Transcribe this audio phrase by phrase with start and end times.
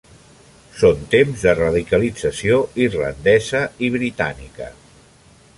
[0.77, 4.75] Són temps de radicalització irlandesa i britànica.